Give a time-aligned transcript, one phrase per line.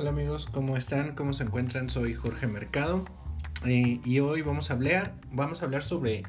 [0.00, 1.16] Hola amigos, ¿cómo están?
[1.16, 1.90] ¿Cómo se encuentran?
[1.90, 3.04] Soy Jorge Mercado
[3.66, 6.22] eh, y hoy vamos a hablar, vamos a hablar sobre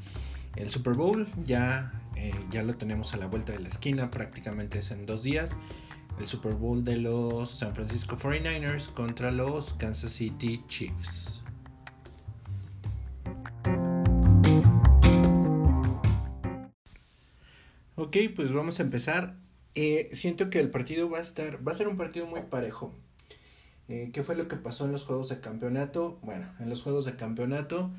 [0.55, 1.27] el Super Bowl.
[1.45, 5.21] Ya, eh, ya lo tenemos a la vuelta de la esquina, prácticamente es en dos
[5.21, 5.55] días.
[6.19, 11.43] El Super Bowl de los San Francisco 49ers contra los Kansas City Chiefs.
[17.93, 19.37] Ok, pues vamos a empezar.
[19.75, 22.95] Eh, siento que el partido va a estar, va a ser un partido muy parejo.
[23.89, 26.19] Eh, ¿Qué fue lo que pasó en los juegos de campeonato?
[26.21, 27.89] Bueno, en los juegos de campeonato,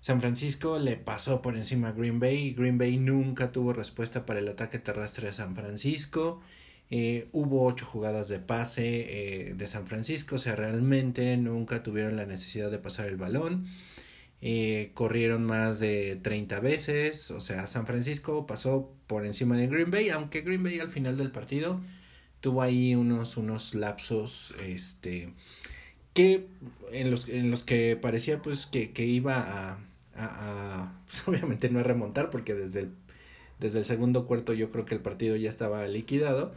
[0.00, 2.54] San Francisco le pasó por encima a Green Bay.
[2.54, 6.40] Green Bay nunca tuvo respuesta para el ataque terrestre de San Francisco.
[6.90, 12.16] Eh, hubo ocho jugadas de pase eh, de San Francisco, o sea, realmente nunca tuvieron
[12.16, 13.66] la necesidad de pasar el balón.
[14.94, 20.08] corrieron más de 30 veces, o sea, San Francisco pasó por encima de Green Bay,
[20.10, 21.80] aunque Green Bay al final del partido
[22.40, 25.32] tuvo ahí unos, unos lapsos, este,
[26.14, 26.48] que
[26.92, 29.78] en los, en los que parecía pues que, que iba a,
[30.14, 32.90] a, pues, obviamente no a remontar porque desde el,
[33.58, 36.54] desde el segundo cuarto yo creo que el partido ya estaba liquidado,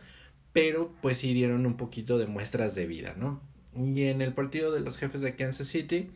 [0.54, 3.42] pero pues sí dieron un poquito de muestras de vida, ¿no?
[3.76, 6.12] Y en el partido de los jefes de Kansas City,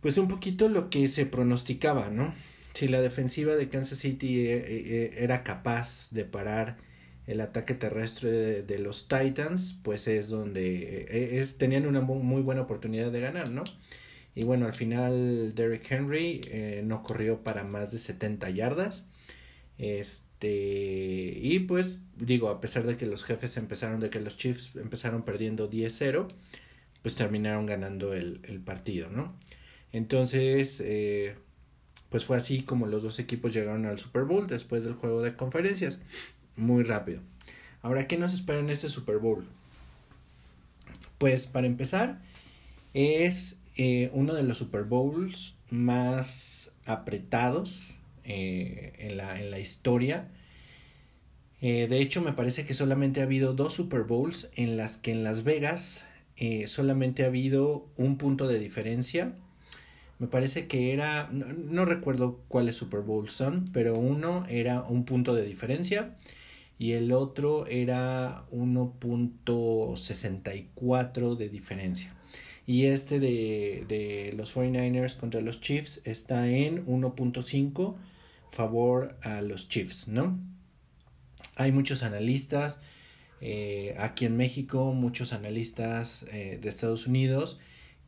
[0.00, 2.34] pues un poquito lo que se pronosticaba, ¿no?
[2.72, 6.78] Si la defensiva de Kansas City eh, eh, era capaz de parar
[7.26, 12.62] el ataque terrestre de, los Titans, pues es donde eh, es, tenían una muy buena
[12.62, 13.62] oportunidad de ganar, ¿no?
[14.34, 19.08] Y bueno, al final Derrick Henry eh, no corrió para más de 70 yardas.
[19.78, 24.76] Este, y pues digo, a pesar de que los jefes empezaron, de que los Chiefs
[24.76, 26.26] empezaron perdiendo 10-0,
[27.02, 29.36] pues terminaron ganando el, el partido, ¿no?
[29.92, 31.36] Entonces, eh,
[32.08, 35.36] pues fue así como los dos equipos llegaron al Super Bowl después del juego de
[35.36, 36.00] conferencias
[36.56, 37.20] muy rápido.
[37.82, 39.44] Ahora, ¿qué nos espera en este Super Bowl?
[41.18, 42.20] Pues para empezar,
[42.94, 50.28] es eh, uno de los Super Bowls más apretados eh, en, la, en, la, historia.
[51.60, 55.12] Eh, de hecho, me parece que solamente ha habido dos Super Bowls en las que
[55.12, 56.06] en Las Vegas
[56.66, 59.32] solamente ha habido un punto de diferencia.
[60.18, 65.04] Me parece que era, no, no recuerdo cuáles Super Bowls son, pero uno era un
[65.04, 66.16] punto de diferencia
[66.82, 72.12] y el otro era 1.64 de diferencia.
[72.66, 77.94] Y este de, de, los 49ers contra los Chiefs está en 1.5
[78.50, 80.40] favor a los Chiefs, ¿no?
[81.54, 82.82] Hay muchos analistas
[83.40, 87.60] eh, aquí en México, muchos analistas eh, de Estados Unidos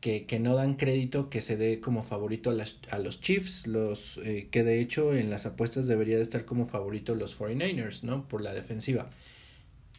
[0.05, 3.65] que, que, no dan crédito que se dé como favorito a, las, a los Chiefs,
[3.65, 8.03] los eh, que de hecho en las apuestas debería de estar como favorito los 49ers,
[8.03, 8.27] ¿no?
[8.27, 9.09] Por la defensiva.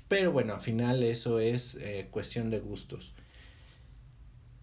[0.06, 3.14] Pero bueno, al final eso es eh, cuestión de gustos.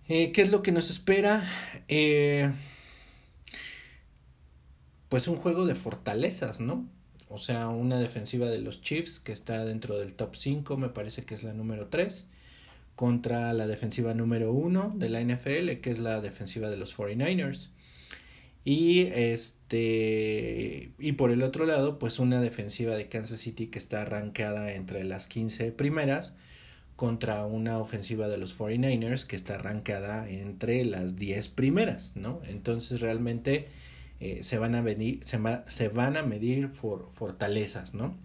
[0.07, 1.45] Eh, ¿Qué es lo que nos espera?
[5.09, 6.87] pues un juego de fortalezas, ¿no?
[7.27, 11.25] O sea, una defensiva de los Chiefs que está dentro del top 5, me parece
[11.25, 12.29] que es la número 3
[12.95, 17.69] contra la defensiva número uno de la NFL, que es la defensiva de los 49ers.
[18.65, 24.03] Y este y por el otro lado, pues una defensiva de Kansas City que está
[24.03, 26.35] arrancada entre las 15 primeras
[26.95, 32.41] contra una ofensiva de los 49ers que está arrancada entre las 10 primeras, ¿no?
[32.47, 33.67] Entonces realmente
[34.19, 38.15] eh, se van a venir, se, se van a medir fortalezas, ¿no?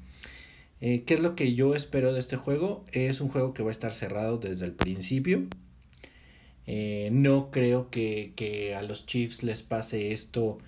[0.80, 2.84] Eh, ¿Qué es lo que yo espero de este juego?
[2.92, 5.46] Es un juego que va a estar cerrado desde el principio.
[6.66, 10.58] Eh, no creo que, que, a los Chiefs les pase esto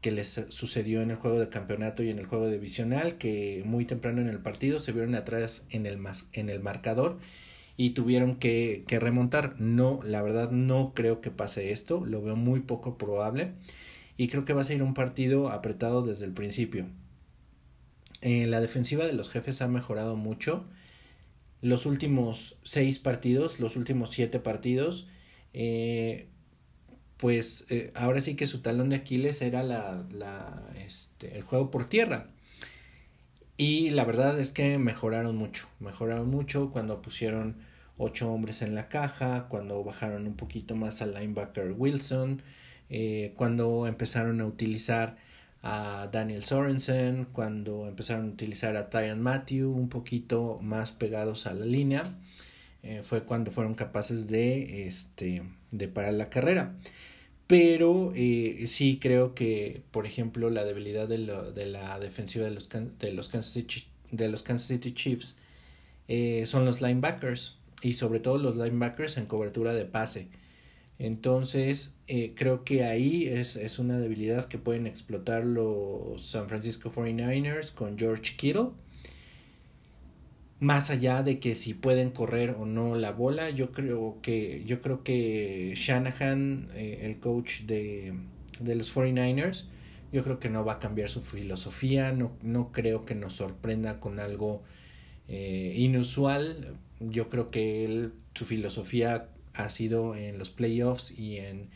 [0.00, 3.84] que les sucedió en el juego de campeonato y en el juego divisional, que muy
[3.84, 5.98] temprano en el partido se vieron atrás en el,
[6.32, 7.18] en el marcador
[7.76, 9.60] y tuvieron que, que remontar.
[9.60, 13.52] No, la verdad no creo que pase esto, lo veo muy poco probable
[14.16, 16.86] y creo que va a ser un partido apretado desde el principio.
[18.22, 20.66] Eh, la defensiva de los jefes ha mejorado mucho.
[21.62, 25.08] Los últimos seis partidos, los últimos siete partidos,
[25.52, 26.28] eh,
[27.16, 31.70] pues eh, ahora sí que su talón de Aquiles era la, la, este, el juego
[31.70, 32.28] por tierra.
[33.56, 37.58] Y la verdad es que mejoraron mucho, mejoraron mucho cuando pusieron
[37.98, 42.42] ocho hombres en la caja, cuando bajaron un poquito más al linebacker Wilson,
[43.34, 45.18] cuando empezaron a utilizar
[45.62, 51.54] a Daniel Sorensen, cuando empezaron a utilizar a Tyan Matthew un poquito más pegados a
[51.54, 52.16] la línea,
[52.82, 56.74] eh, fue cuando fueron capaces de, este, de parar la carrera.
[57.46, 62.68] Pero eh, sí creo que, por ejemplo, la debilidad de, de la defensiva de los,
[62.68, 65.36] de los, Kansas, City, de los Kansas City Chiefs
[66.08, 67.58] eh, son los linebackers.
[67.82, 70.28] y sobre todo los linebackers en cobertura de pase.
[71.00, 76.90] Entonces, eh, creo que ahí es, es, una debilidad que pueden explotar los San Francisco
[76.90, 78.72] 49ers con George Kittle.
[80.58, 84.82] Más allá de que si pueden correr o no la bola, yo creo que, yo
[84.82, 88.12] creo que Shanahan, eh, el coach de,
[88.60, 89.68] de, los 49ers,
[90.12, 94.00] yo creo que no va a cambiar su filosofía, no, no creo que nos sorprenda
[94.00, 94.62] con algo
[95.28, 96.76] eh, inusual.
[97.00, 99.30] Yo creo que él, su filosofía
[99.64, 101.70] ha sido en los playoffs y en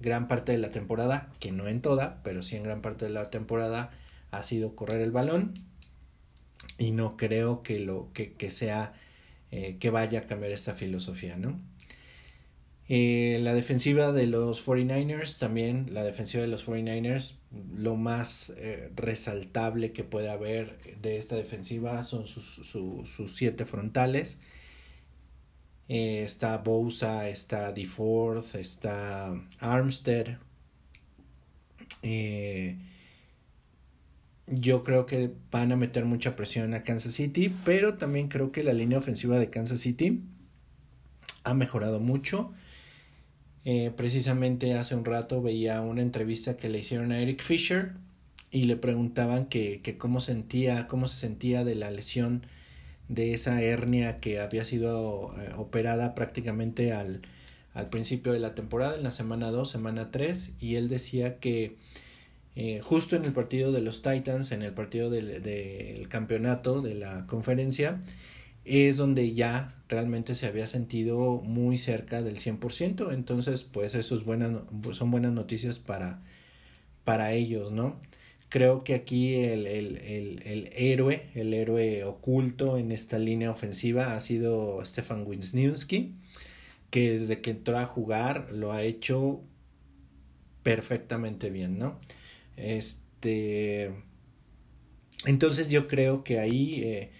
[0.00, 3.10] gran parte de la temporada, que no en toda, pero sí en gran parte de
[3.10, 3.90] la temporada,
[4.30, 5.52] ha sido correr el balón.
[6.78, 8.94] Y no creo que lo que, que sea
[9.50, 11.60] eh, que vaya a cambiar esta filosofía, ¿no?
[12.88, 17.36] Eh, la defensiva de los 49ers, también la defensiva de los 49ers,
[17.76, 24.40] lo más eh, resaltable que puede haber de esta defensiva son sus, sus siete frontales.
[25.92, 30.38] Eh, está Bosa, está DeForth, está Armstead.
[32.04, 32.78] Eh,
[34.46, 38.62] yo creo que van a meter mucha presión a Kansas City, pero también creo que
[38.62, 40.22] la línea ofensiva de Kansas City
[41.42, 42.52] ha mejorado mucho.
[43.64, 47.94] Eh, precisamente hace un rato veía una entrevista que le hicieron a Eric Fisher
[48.52, 52.46] y le preguntaban que, que cómo sentía, cómo se sentía de la lesión
[53.10, 57.22] de esa hernia que había sido eh, operada prácticamente al,
[57.74, 61.76] al, principio de la temporada, en la semana 2, semana 3, y él decía que
[62.54, 67.26] eh, justo en el partido de los Titans, en el partido del, campeonato de la
[67.26, 68.00] conferencia,
[68.64, 74.22] es donde ya realmente se había sentido muy cerca del 100%, entonces pues eso es
[74.96, 76.22] son buenas noticias para,
[77.02, 78.00] para ellos, ¿no?
[78.50, 84.16] Creo que aquí el, el, el, el, héroe, el héroe oculto en esta línea ofensiva
[84.16, 86.16] ha sido Stefan Wisniewski,
[86.90, 89.40] que desde que entró a jugar lo ha hecho
[90.64, 91.98] perfectamente bien, ¿no?
[92.56, 93.94] Este.
[95.26, 97.10] Entonces yo creo que ahí eh,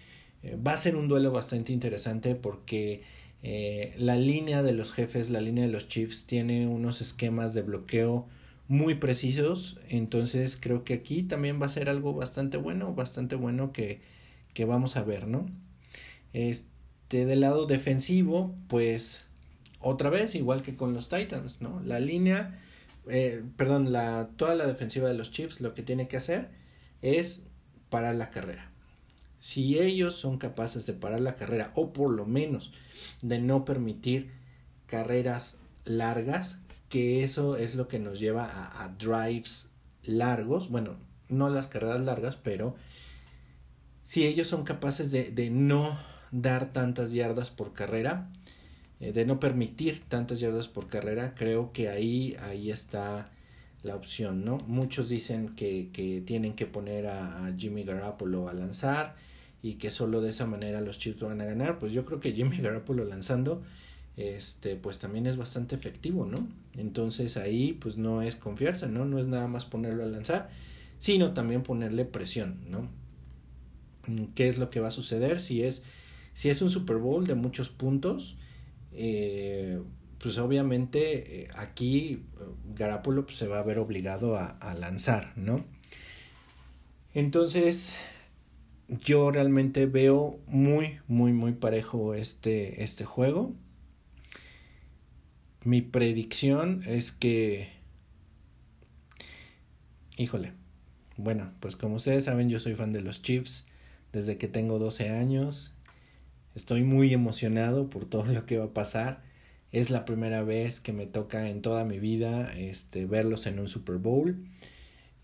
[0.43, 3.03] eh, va a ser un duelo bastante interesante porque
[3.43, 7.61] eh, la línea de los jefes, la línea de los Chiefs tiene unos esquemas de
[7.61, 8.27] bloqueo
[8.71, 9.77] muy precisos.
[9.89, 14.01] Entonces creo que aquí también va a ser algo bastante bueno, bastante bueno que,
[14.53, 15.45] que vamos a ver, ¿no?
[16.31, 19.25] Este, del lado defensivo, pues
[19.81, 21.81] otra vez, igual que con los Titans, ¿no?
[21.83, 22.61] La línea,
[23.09, 26.49] eh, perdón, la, toda la defensiva de los Chiefs lo que tiene que hacer
[27.01, 27.47] es
[27.89, 28.71] parar la carrera.
[29.37, 32.71] Si ellos son capaces de parar la carrera o por lo menos
[33.21, 34.31] de no permitir
[34.85, 36.59] carreras largas,
[36.91, 39.71] que eso es lo que nos lleva a, drives
[40.03, 40.97] largos, bueno,
[41.29, 42.75] no las carreras largas, pero
[44.03, 45.97] si ellos son capaces de, de no
[46.31, 48.29] dar tantas yardas por carrera,
[48.99, 53.31] eh, de no permitir tantas yardas por carrera, creo que ahí, ahí está
[53.81, 54.57] la opción, ¿no?
[54.67, 59.15] Muchos dicen que, que tienen que poner a, Jimmy Garoppolo a lanzar
[59.63, 62.33] y que solo de esa manera los Chiefs van a ganar, pues yo creo que
[62.33, 63.63] Jimmy Garoppolo lanzando
[64.29, 66.47] este, pues también es bastante efectivo, ¿no?
[66.77, 69.05] Entonces ahí pues no es confiarse, ¿no?
[69.05, 70.49] No es nada más ponerlo a lanzar,
[70.97, 72.89] sino también ponerle presión, ¿no?
[74.35, 75.39] ¿Qué es lo que va a suceder?
[75.39, 75.83] Si es,
[76.33, 78.37] si es un Super Bowl de muchos puntos,
[78.93, 79.81] eh,
[80.17, 82.43] pues obviamente eh, aquí eh,
[82.75, 85.57] Garapolo pues, se va a ver obligado a, a lanzar, ¿no?
[87.13, 87.95] Entonces,
[88.87, 93.53] yo realmente veo muy, muy, muy parejo este, este juego
[95.63, 97.69] mi predicción es que...
[100.17, 100.53] Híjole.
[101.17, 103.65] Bueno, pues como ustedes saben, yo soy fan de los Chiefs
[104.11, 105.73] desde que tengo 12 años.
[106.55, 109.23] Estoy muy emocionado por todo lo que va a pasar.
[109.71, 113.67] Es la primera vez que me toca en toda mi vida este, verlos en un
[113.67, 114.43] Super Bowl.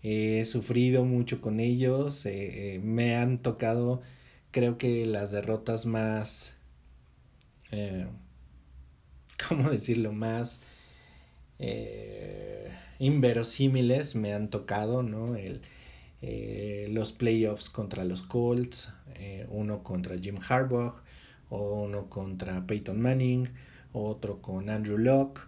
[0.02, 2.24] he sufrido mucho con ellos.
[2.26, 4.02] Eh, eh, me han tocado,
[4.50, 6.56] creo que las derrotas más...
[9.48, 10.12] ¿cómo decirlo?
[10.12, 10.62] Más
[11.58, 15.36] eh, inverosímiles me han tocado, ¿no?
[15.36, 15.62] El,
[16.22, 20.94] eh, los playoffs contra los Colts, eh, uno contra Jim Harbaugh,
[21.50, 23.48] o uno contra Peyton Manning,
[23.92, 25.40] otro con Andrew Locke,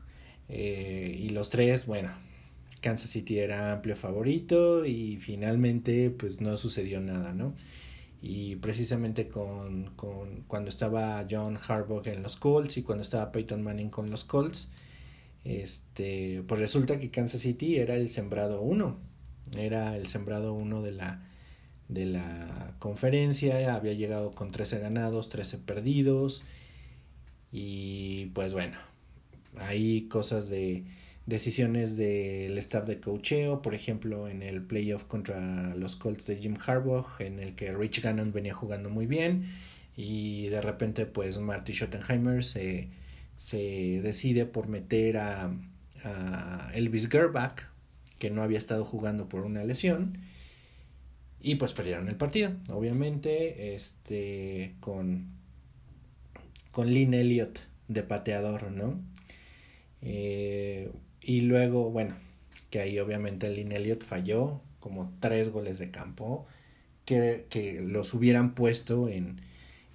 [0.49, 2.11] y los tres, bueno,
[2.81, 7.55] Kansas City era amplio favorito y finalmente pues no sucedió nada, ¿no?
[8.23, 13.63] Y precisamente con, con, cuando estaba John Harbaugh en los Colts y cuando estaba Peyton
[13.63, 14.69] Manning con los Colts,
[15.45, 18.99] este, pues resulta que Kansas City era el sembrado uno,
[19.57, 21.27] era el sembrado uno de la,
[21.89, 26.45] de la conferencia, había llegado con 13 ganados, 13 perdidos,
[27.53, 28.79] Y pues bueno,
[29.57, 30.85] hay cosas de
[31.31, 36.57] decisiones del staff de cocheo, por ejemplo en el playoff contra los Colts de Jim
[36.67, 39.47] Harbaugh, en el que Rich Gannon venía jugando muy bien
[39.97, 42.91] y de repente pues Marty Schottenheimer se,
[44.03, 45.51] decide por meter a,
[46.05, 47.63] a Elvis Gerbach,
[48.19, 50.19] que no había estado jugando por una lesión,
[51.41, 55.29] y pues perdieron el partido, obviamente, este, con,
[56.71, 59.01] con Lynn Elliott de pateador, ¿no?
[60.03, 60.91] Eh,
[61.23, 62.17] y luego, bueno,
[62.71, 66.47] que ahí obviamente Lynn Elliott falló como tres goles de campo,
[67.05, 69.41] que, que los hubieran puesto en,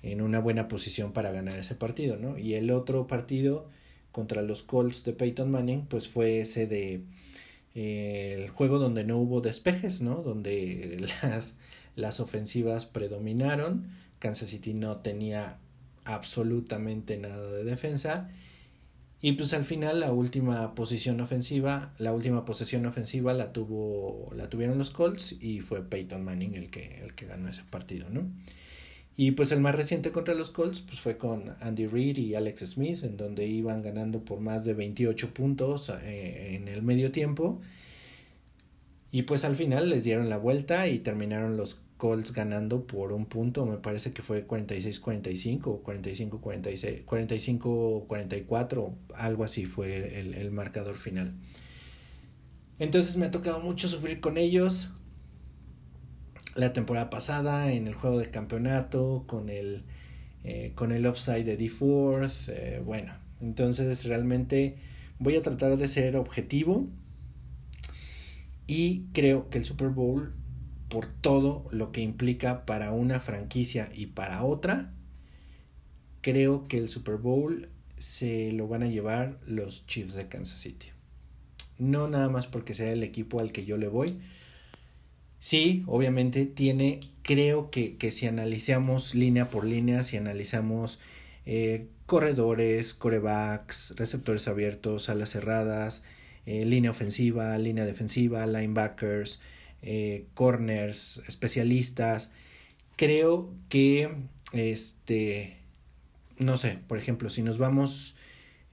[0.03, 2.37] en una buena posición para ganar ese partido, ¿no?
[2.37, 3.69] Y el otro partido
[4.11, 7.01] contra los Colts de Peyton Manning, pues fue ese de
[7.73, 10.21] eh, el juego donde no hubo despejes, ¿no?
[10.21, 11.57] Donde las,
[11.95, 13.89] las ofensivas predominaron,
[14.19, 15.57] Kansas City no tenía
[16.05, 18.29] absolutamente nada de defensa
[19.25, 24.51] y pues al final la última posición ofensiva, la última posesión ofensiva la tuvo la
[24.51, 28.29] tuvieron los Colts y fue Peyton Manning el que el que ganó ese partido, ¿no?
[29.17, 32.67] Y pues el más reciente contra los Colts pues fue con Andy Reid y Alex
[32.67, 37.59] Smith, en donde iban ganando por más de 28 puntos eh, en el medio tiempo.
[39.09, 43.25] Y pues al final les dieron la vuelta y terminaron los Colts ganando por un
[43.25, 50.95] punto, me parece que fue 46-45 o 45-46, 45-44, algo así fue el, el marcador
[50.95, 51.33] final.
[52.79, 54.91] Entonces me ha tocado mucho sufrir con ellos,
[56.55, 59.83] la temporada pasada en el juego de campeonato con el,
[60.43, 62.51] eh, con el offside de D-Force.
[62.55, 64.77] Eh, bueno, entonces realmente
[65.19, 66.87] voy a tratar de ser objetivo
[68.67, 70.33] y creo que el Super Bowl,
[70.89, 74.93] por todo lo que implica para una franquicia y para otra,
[76.21, 80.87] creo que el Super Bowl se lo van a llevar los Chiefs de Kansas City.
[81.77, 84.21] No nada más porque sea el equipo al que yo le voy,
[85.45, 90.99] Sí, obviamente tiene, creo que, que si analizamos línea por línea, si analizamos
[91.45, 96.03] eh, corredores, corebacks, receptores abiertos, alas cerradas,
[96.47, 99.39] eh, línea ofensiva, línea defensiva, linebackers,
[99.85, 102.31] eh, corners, especialistas,
[102.95, 104.09] creo que,
[104.51, 105.59] este,
[106.39, 108.15] no sé, por ejemplo, si nos vamos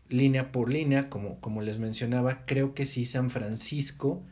[0.08, 4.22] línea por línea, como, como les mencionaba, creo que sí San Francisco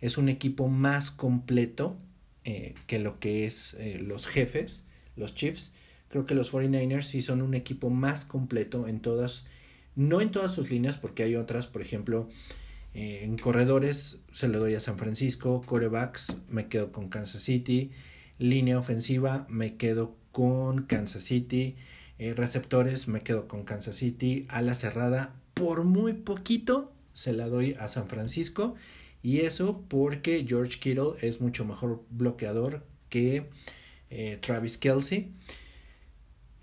[0.00, 1.96] es un equipo más completo
[2.44, 4.84] eh, que lo que es eh, los jefes,
[5.16, 5.72] los Chiefs.
[6.08, 9.46] Creo que los 49ers sí son un equipo más completo en todas,
[9.94, 12.28] no en todas sus líneas, porque hay otras, por ejemplo,
[12.96, 17.92] eh, en corredores se lo doy a San Francisco, corebacks me quedo con Kansas City,
[18.38, 21.76] línea ofensiva me quedo con Kansas City,
[22.18, 27.88] receptores me quedo con Kansas City, ala cerrada por muy poquito se la doy a
[27.88, 28.74] San Francisco.
[29.22, 33.48] Y eso porque George Kittle es mucho mejor bloqueador que
[34.10, 35.32] eh, Travis Kelsey.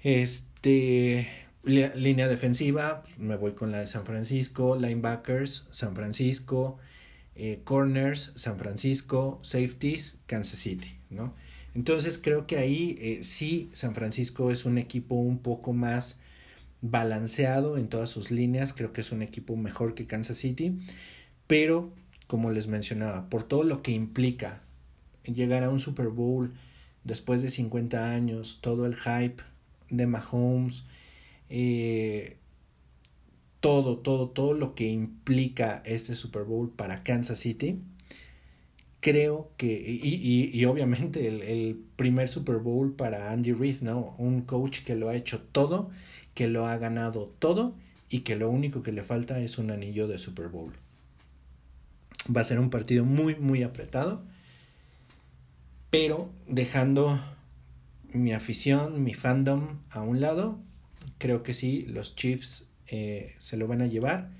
[0.02, 1.28] Este,
[1.64, 6.78] línea defensiva, me voy con la de San Francisco, linebackers, San Francisco,
[7.36, 11.34] eh, corners, San Francisco, safeties, Kansas City, ¿no?
[11.74, 16.20] Entonces creo que ahí eh, sí San Francisco es un equipo un poco más
[16.82, 20.80] balanceado en todas sus líneas, creo que es un equipo mejor que Kansas City,
[21.48, 21.94] pero
[22.28, 24.62] como les mencionaba, por todo lo que implica
[25.24, 26.54] llegar a un Super Bowl
[27.04, 29.42] después de 50 años, todo el hype
[29.90, 30.86] de Mahomes,
[31.50, 32.38] eh,
[33.60, 37.80] todo, todo, todo lo que implica este Super Bowl para Kansas City,
[39.00, 44.16] creo que, y, y, obviamente el, el, primer Super Bowl para Andy Reid, ¿no?
[44.18, 45.90] Un coach que lo ha hecho todo,
[46.34, 47.76] que lo ha ganado todo
[48.10, 50.74] y que lo único que le falta es un anillo de Super Bowl.
[52.36, 54.24] Va a ser un partido muy, muy apretado.
[55.90, 57.20] Pero dejando
[58.14, 60.60] mi afición, mi fandom a un lado,
[61.18, 64.32] creo que sí, los Chiefs eh, se lo van a llevar.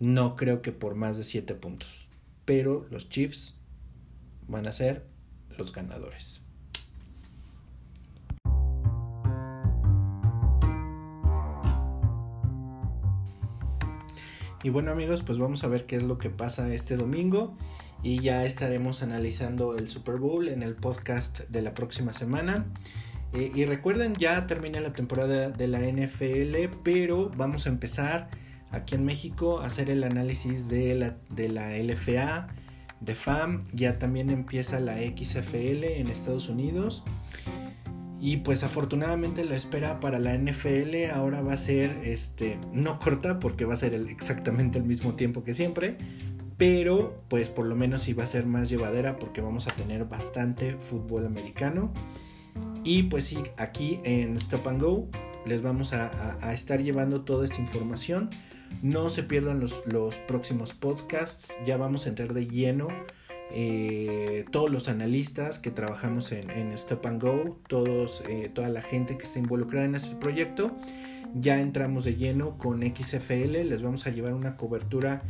[0.00, 2.08] No creo que por más de 7 puntos.
[2.44, 3.60] Pero los Chiefs
[4.48, 5.06] van a ser
[5.56, 6.40] los ganadores.
[14.64, 17.56] Y bueno amigos, pues vamos a ver qué es lo que pasa este domingo
[18.02, 22.66] y ya estaremos analizando el Super Bowl en el podcast de la próxima semana.
[23.32, 28.28] Eh, y recuerden, ya termina la temporada de la NFL, pero vamos a empezar
[28.70, 32.48] aquí en México a hacer el análisis de la, de la LFA,
[33.00, 37.04] de FAM, ya también empieza la XFL en Estados Unidos.
[38.20, 43.40] Y pues afortunadamente la espera para la NFL ahora va a ser este no corta
[43.40, 45.98] porque va a ser exactamente el mismo tiempo que siempre,
[46.56, 50.04] pero pues por lo menos sí va a ser más llevadera porque vamos a tener
[50.04, 51.92] bastante fútbol americano.
[52.84, 55.08] Y pues sí, aquí en Stop and Go
[55.46, 58.30] les vamos a, estar llevando toda esta información.
[58.82, 62.88] No se pierdan los, los próximos podcasts, ya vamos a entrar de lleno
[63.54, 69.18] eh, todos los analistas que trabajamos en, Stop and Go, todos, eh, toda la gente
[69.18, 70.72] que está involucrada en este proyecto.
[71.34, 75.22] Ya entramos de lleno con XFL, les vamos a llevar una cobertura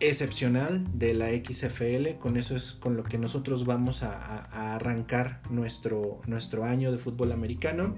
[0.00, 6.20] excepcional de la XFL, con eso es con lo que nosotros vamos a, arrancar nuestro,
[6.26, 7.94] nuestro año de fútbol americano.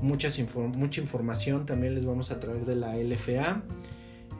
[0.00, 3.62] Muchas mucha información también les vamos a traer de la LFA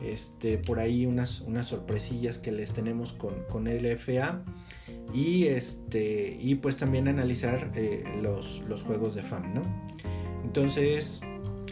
[0.04, 4.42] este, por ahí unas, unas sorpresillas que les tenemos con, con LFA
[5.14, 9.62] y, este, y pues también analizar eh, los, los, juegos de FAM, ¿no?
[10.44, 11.20] Entonces,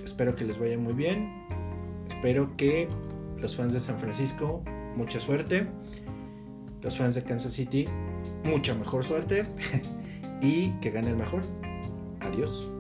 [0.05, 1.47] espero que les vaya muy bien,
[2.07, 2.89] espero que
[3.39, 4.63] los fans de San Francisco,
[4.97, 5.67] mucha suerte,
[6.83, 7.87] los fans de Kansas City,
[8.45, 9.47] mucha mejor suerte
[10.43, 11.43] y que gane el mejor.
[12.21, 12.71] Adiós.